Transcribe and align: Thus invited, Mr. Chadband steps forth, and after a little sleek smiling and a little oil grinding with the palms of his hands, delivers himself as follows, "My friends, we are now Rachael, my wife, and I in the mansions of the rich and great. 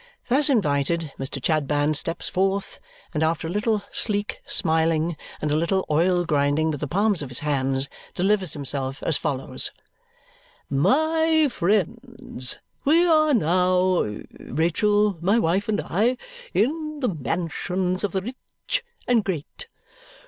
Thus 0.29 0.49
invited, 0.49 1.11
Mr. 1.19 1.39
Chadband 1.39 1.95
steps 1.95 2.27
forth, 2.27 2.79
and 3.13 3.21
after 3.21 3.47
a 3.47 3.51
little 3.51 3.83
sleek 3.91 4.41
smiling 4.47 5.15
and 5.39 5.51
a 5.51 5.55
little 5.55 5.85
oil 5.91 6.25
grinding 6.25 6.71
with 6.71 6.79
the 6.79 6.87
palms 6.87 7.21
of 7.21 7.29
his 7.29 7.41
hands, 7.41 7.87
delivers 8.15 8.53
himself 8.53 9.03
as 9.03 9.19
follows, 9.19 9.71
"My 10.71 11.47
friends, 11.51 12.57
we 12.83 13.05
are 13.05 13.35
now 13.35 14.11
Rachael, 14.39 15.17
my 15.21 15.37
wife, 15.37 15.69
and 15.69 15.79
I 15.79 16.17
in 16.51 17.01
the 17.01 17.09
mansions 17.09 18.03
of 18.03 18.11
the 18.11 18.23
rich 18.23 18.83
and 19.07 19.23
great. 19.23 19.67